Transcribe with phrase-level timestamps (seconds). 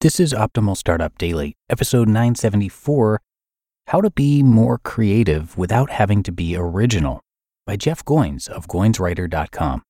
[0.00, 3.20] This is Optimal Startup Daily, episode 974
[3.88, 7.20] How to Be More Creative Without Having to Be Original
[7.66, 9.82] by Jeff Goins of GoinsWriter.com.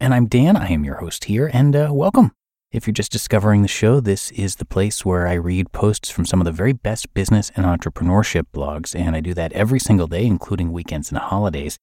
[0.00, 2.32] And I'm Dan, I am your host here, and uh, welcome.
[2.72, 6.26] If you're just discovering the show, this is the place where I read posts from
[6.26, 10.08] some of the very best business and entrepreneurship blogs, and I do that every single
[10.08, 11.78] day, including weekends and holidays.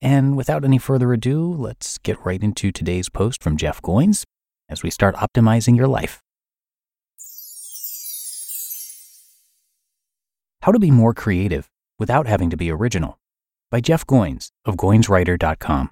[0.00, 4.24] And without any further ado, let's get right into today's post from Jeff Goins
[4.70, 6.22] as we start optimizing your life.
[10.62, 13.18] How to Be More Creative Without Having to Be Original
[13.70, 15.90] by Jeff Goins of GoinsWriter.com.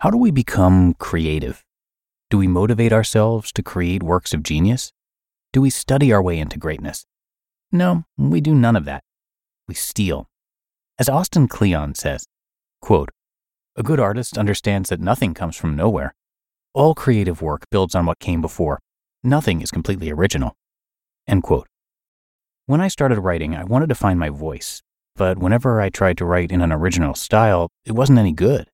[0.00, 1.64] How do we become creative?
[2.28, 4.92] Do we motivate ourselves to create works of genius?
[5.54, 7.06] Do we study our way into greatness?
[7.72, 9.02] No, we do none of that.
[9.66, 10.28] We steal.
[10.98, 12.26] As Austin Kleon says,
[12.82, 13.08] quote,
[13.76, 16.14] A good artist understands that nothing comes from nowhere.
[16.74, 18.78] All creative work builds on what came before.
[19.24, 20.54] Nothing is completely original.
[21.26, 21.66] End quote.
[22.68, 24.82] When I started writing, I wanted to find my voice,
[25.14, 28.68] but whenever I tried to write in an original style, it wasn't any good.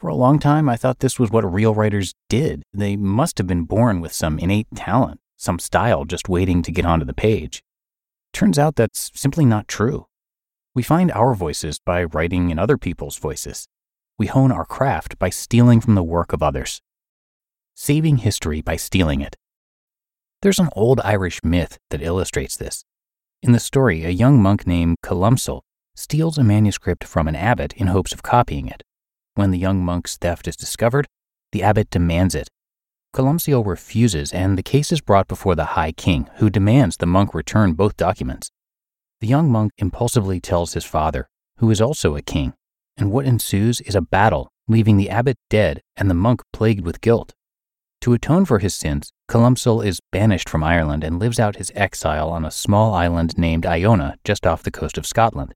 [0.00, 2.64] For a long time, I thought this was what real writers did.
[2.74, 6.84] They must have been born with some innate talent, some style just waiting to get
[6.84, 7.62] onto the page.
[8.32, 10.06] Turns out that's simply not true.
[10.74, 13.68] We find our voices by writing in other people's voices.
[14.18, 16.82] We hone our craft by stealing from the work of others.
[17.76, 19.36] Saving history by stealing it.
[20.42, 22.84] There's an old Irish myth that illustrates this.
[23.42, 25.62] In the story, a young monk named Columcille
[25.94, 28.82] steals a manuscript from an abbot in hopes of copying it.
[29.34, 31.06] When the young monk's theft is discovered,
[31.52, 32.48] the abbot demands it.
[33.14, 37.32] Columcille refuses, and the case is brought before the High King, who demands the monk
[37.32, 38.50] return both documents.
[39.22, 42.52] The young monk impulsively tells his father, who is also a king,
[42.98, 47.00] and what ensues is a battle, leaving the abbot dead and the monk plagued with
[47.00, 47.32] guilt.
[48.02, 52.30] To atone for his sins, Columcille is banished from Ireland and lives out his exile
[52.30, 55.54] on a small island named Iona just off the coast of Scotland.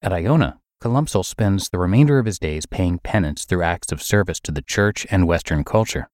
[0.00, 4.38] At Iona, Columcille spends the remainder of his days paying penance through acts of service
[4.42, 6.08] to the church and Western culture.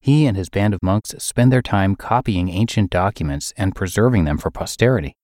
[0.00, 4.38] He and his band of monks spend their time copying ancient documents and preserving them
[4.38, 5.16] for posterity.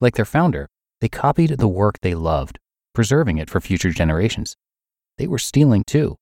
[0.00, 0.68] Like their founder,
[1.00, 2.58] they copied the work they loved,
[2.92, 4.56] preserving it for future generations.
[5.18, 6.16] They were stealing too,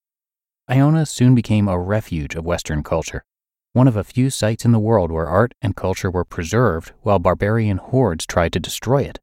[0.71, 3.25] Iona soon became a refuge of Western culture,
[3.73, 7.19] one of a few sites in the world where art and culture were preserved while
[7.19, 9.19] barbarian hordes tried to destroy it.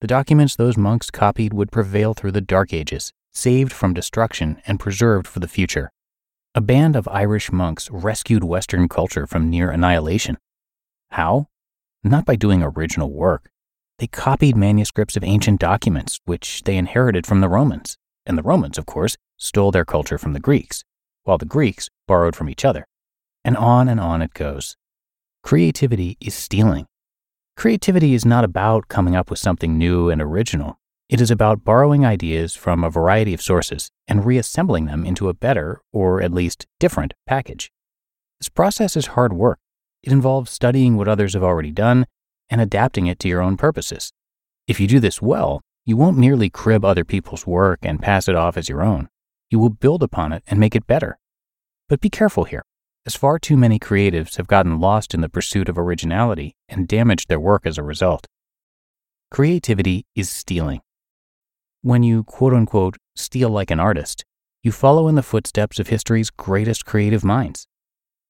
[0.00, 4.80] The documents those monks copied would prevail through the Dark Ages, saved from destruction and
[4.80, 5.92] preserved for the future.
[6.54, 10.38] A band of Irish monks rescued Western culture from near annihilation.
[11.10, 11.48] How?
[12.02, 13.50] Not by doing original work.
[13.98, 17.96] They copied manuscripts of ancient documents, which they inherited from the Romans.
[18.26, 20.82] And the Romans, of course, stole their culture from the Greeks,
[21.24, 22.86] while the Greeks borrowed from each other.
[23.44, 24.76] And on and on it goes.
[25.42, 26.86] Creativity is stealing.
[27.56, 30.78] Creativity is not about coming up with something new and original.
[31.08, 35.34] It is about borrowing ideas from a variety of sources and reassembling them into a
[35.34, 37.70] better, or at least different, package.
[38.40, 39.58] This process is hard work.
[40.02, 42.06] It involves studying what others have already done
[42.48, 44.12] and adapting it to your own purposes.
[44.66, 48.36] If you do this well, you won't merely crib other people's work and pass it
[48.36, 49.08] off as your own
[49.52, 51.18] you will build upon it and make it better.
[51.88, 52.64] But be careful here,
[53.06, 57.28] as far too many creatives have gotten lost in the pursuit of originality and damaged
[57.28, 58.26] their work as a result.
[59.30, 60.80] Creativity is stealing.
[61.82, 64.24] When you quote unquote steal like an artist,
[64.62, 67.66] you follow in the footsteps of history's greatest creative minds.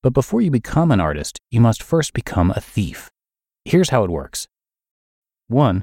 [0.02, 3.10] But before you become an artist, you must first become a thief.
[3.64, 4.48] Here's how it works
[5.48, 5.82] 1.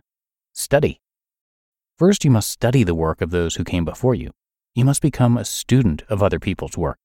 [0.54, 1.00] Study.
[1.98, 4.32] First, you must study the work of those who came before you
[4.76, 6.98] you must become a student of other people's work.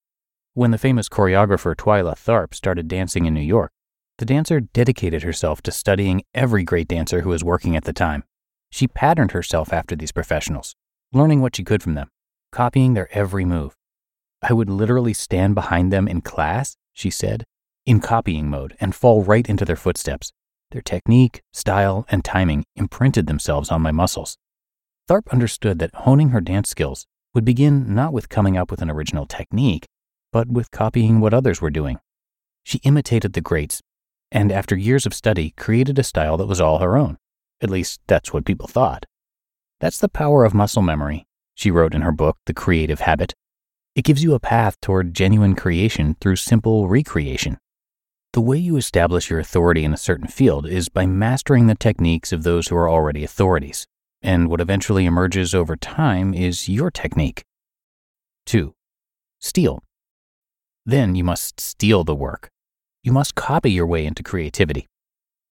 [0.57, 3.73] When the famous choreographer Twyla Tharp started dancing in New York,
[4.19, 8.23] the dancer dedicated herself to studying every great dancer who was working at the time.
[8.71, 10.73] She patterned herself after these professionals,
[11.11, 12.09] learning what she could from them,
[12.53, 13.75] copying their every move.
[14.41, 17.43] I would literally stand behind them in class, she said,
[17.85, 20.31] in copying mode and fall right into their footsteps.
[20.71, 24.37] Their technique, style, and timing imprinted themselves on my muscles.
[25.09, 28.89] Tharp understood that honing her dance skills would begin not with coming up with an
[28.89, 29.85] original technique,
[30.35, 31.97] but with copying what others were doing.
[32.61, 33.81] She imitated the greats,
[34.33, 37.17] and after years of study, created a style that was all her own.
[37.61, 39.05] At least, that's what people thought.
[39.79, 43.33] That's the power of muscle memory, she wrote in her book, The Creative Habit.
[43.95, 47.57] It gives you a path toward genuine creation through simple recreation.
[48.33, 52.33] The way you establish your authority in a certain field is by mastering the techniques
[52.33, 53.87] of those who are already authorities,
[54.21, 57.45] and what eventually emerges over time is your technique.
[58.47, 58.73] 2.
[59.39, 59.81] Steal.
[60.85, 62.49] Then you must steal the work.
[63.01, 64.87] You must copy your way into creativity,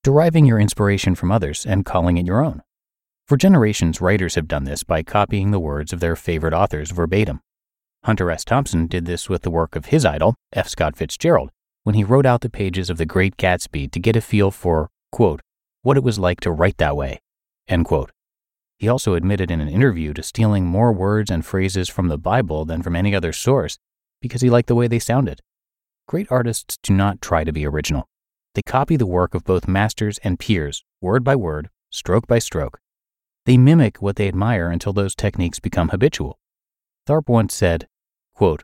[0.04, 2.62] deriving your inspiration from others and calling it your own.
[3.26, 7.40] For generations, writers have done this by copying the words of their favorite authors verbatim.
[8.04, 8.44] Hunter S.
[8.44, 10.68] Thompson did this with the work of his idol, F.
[10.68, 11.50] Scott Fitzgerald,
[11.82, 14.90] when he wrote out the pages of The Great Gatsby to get a feel for,
[15.10, 15.40] quote,
[15.82, 17.18] what it was like to write that way,
[17.66, 18.10] end quote.
[18.78, 22.64] He also admitted in an interview to stealing more words and phrases from the Bible
[22.64, 23.78] than from any other source
[24.24, 25.42] because he liked the way they sounded.
[26.08, 28.08] Great artists do not try to be original.
[28.54, 32.80] They copy the work of both masters and peers, word by word, stroke by stroke.
[33.44, 36.38] They mimic what they admire until those techniques become habitual.
[37.06, 37.86] Tharp once said,
[38.34, 38.62] quote,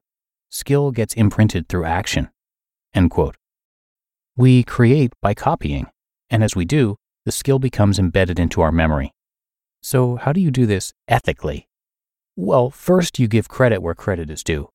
[0.49, 2.31] Skill gets imprinted through action.
[2.95, 3.37] End quote.
[4.35, 5.89] We create by copying,
[6.31, 6.97] and as we do,
[7.27, 9.13] the skill becomes embedded into our memory.
[9.83, 11.69] So, how do you do this ethically?
[12.35, 14.71] Well, first you give credit where credit is due.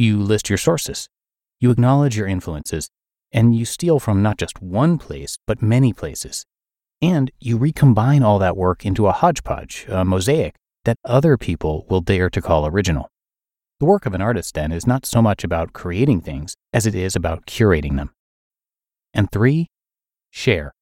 [0.00, 1.10] You list your sources.
[1.58, 2.88] You acknowledge your influences,
[3.32, 6.46] and you steal from not just one place, but many places.
[7.02, 10.54] And you recombine all that work into a hodgepodge, a mosaic,
[10.86, 13.10] that other people will dare to call original.
[13.78, 16.94] The work of an artist, then, is not so much about creating things as it
[16.94, 18.10] is about curating them.
[19.12, 19.66] And three,
[20.30, 20.72] share.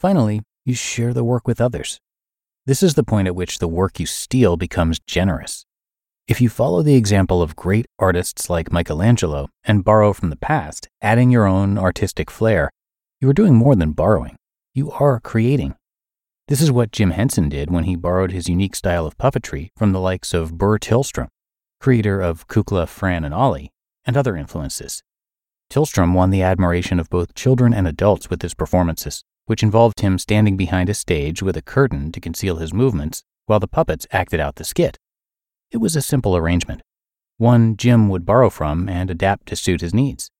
[0.00, 1.98] Finally, you share the work with others.
[2.64, 5.66] This is the point at which the work you steal becomes generous.
[6.32, 10.88] If you follow the example of great artists like Michelangelo and borrow from the past,
[11.02, 12.70] adding your own artistic flair,
[13.20, 14.36] you are doing more than borrowing.
[14.72, 15.74] You are creating.
[16.48, 19.92] This is what Jim Henson did when he borrowed his unique style of puppetry from
[19.92, 21.28] the likes of Burr Tillstrom,
[21.80, 23.70] creator of Kukla, Fran, and Ollie,
[24.06, 25.02] and other influences.
[25.68, 30.18] Tillstrom won the admiration of both children and adults with his performances, which involved him
[30.18, 34.40] standing behind a stage with a curtain to conceal his movements while the puppets acted
[34.40, 34.96] out the skit.
[35.72, 36.82] It was a simple arrangement,
[37.38, 40.30] one Jim would borrow from and adapt to suit his needs.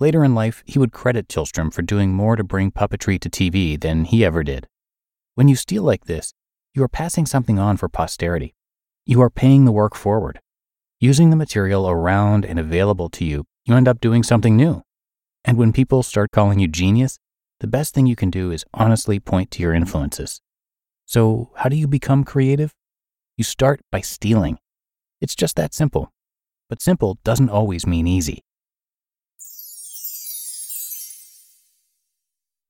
[0.00, 3.78] Later in life, he would credit Tillstrom for doing more to bring puppetry to TV
[3.78, 4.66] than he ever did.
[5.34, 6.32] When you steal like this,
[6.72, 8.54] you are passing something on for posterity.
[9.04, 10.40] You are paying the work forward.
[11.00, 14.82] Using the material around and available to you, you end up doing something new.
[15.44, 17.18] And when people start calling you genius,
[17.60, 20.40] the best thing you can do is honestly point to your influences.
[21.04, 22.72] So, how do you become creative?
[23.36, 24.58] You start by stealing.
[25.20, 26.12] It's just that simple.
[26.68, 28.42] But simple doesn't always mean easy.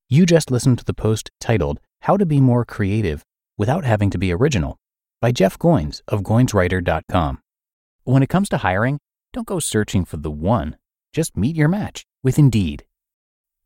[0.09, 3.23] You just listened to the post titled How to Be More Creative
[3.59, 4.79] Without Having to Be Original
[5.21, 7.41] by Jeff Goins of GoinsWriter.com.
[8.05, 8.99] When it comes to hiring,
[9.35, 10.77] don't go searching for the one.
[11.13, 12.85] Just meet your match with Indeed.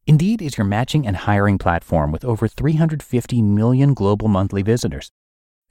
[0.05, 5.13] Indeed is your matching and hiring platform with over 350 million global monthly visitors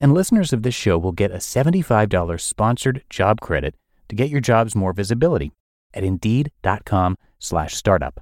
[0.00, 3.74] And listeners of this show will get a $75 sponsored job credit
[4.08, 5.52] to get your jobs more visibility
[5.94, 8.20] at indeed.com slash startup.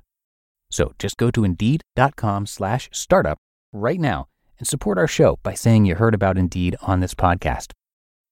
[0.70, 3.38] So just go to indeed.com slash startup
[3.72, 4.26] right now
[4.58, 7.72] and support our show by saying you heard about Indeed on this podcast.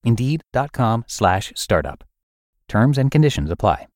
[0.04, 2.04] Indeed.com slash startup.
[2.68, 3.86] Terms and conditions apply.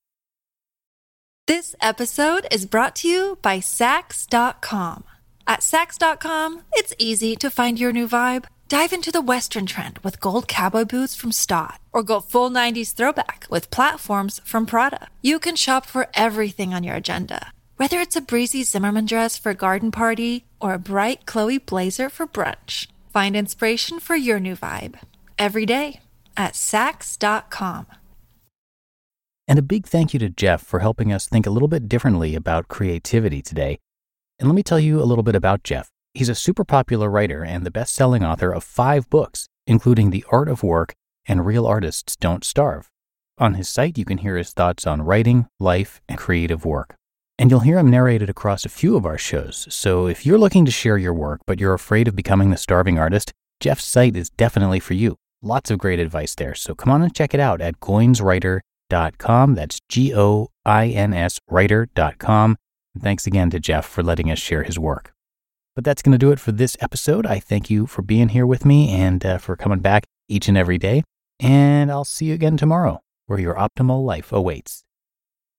[1.47, 5.05] This episode is brought to you by Saks.com.
[5.47, 8.47] At Saks.com, it's easy to find your new vibe.
[8.69, 12.95] Dive into the Western trend with gold cowboy boots from Staud, or go full 90s
[12.95, 15.07] throwback with platforms from Prada.
[15.23, 19.51] You can shop for everything on your agenda, whether it's a breezy Zimmermann dress for
[19.51, 22.89] a garden party or a bright Chloe blazer for brunch.
[23.13, 24.99] Find inspiration for your new vibe
[25.39, 26.01] every day
[26.37, 27.87] at Saks.com.
[29.47, 32.35] And a big thank you to Jeff for helping us think a little bit differently
[32.35, 33.79] about creativity today.
[34.41, 35.89] And let me tell you a little bit about Jeff.
[36.17, 40.25] He's a super popular writer and the best selling author of five books, including The
[40.31, 40.95] Art of Work
[41.27, 42.89] and Real Artists Don't Starve.
[43.37, 46.97] On his site, you can hear his thoughts on writing, life, and creative work.
[47.39, 49.67] And you'll hear him narrated across a few of our shows.
[49.69, 52.99] So if you're looking to share your work, but you're afraid of becoming the starving
[52.99, 55.17] artist, Jeff's site is definitely for you.
[55.43, 56.55] Lots of great advice there.
[56.55, 59.55] So come on and check it out at goinswriter.com.
[59.55, 62.57] That's G O I N S writer.com.
[62.99, 65.13] Thanks again to Jeff for letting us share his work.
[65.77, 67.27] But that's going to do it for this episode.
[67.27, 70.57] I thank you for being here with me and uh, for coming back each and
[70.57, 71.05] every day.
[71.39, 74.86] And I'll see you again tomorrow where your optimal life awaits.